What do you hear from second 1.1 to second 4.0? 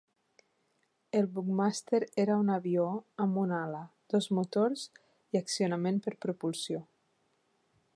El Buckmaster era un avió amb un ala,